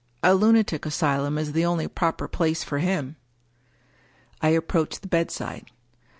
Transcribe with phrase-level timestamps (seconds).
[0.23, 3.17] "A lunatic asylum is the only proper place for him."
[4.41, 5.69] I approached the bedside.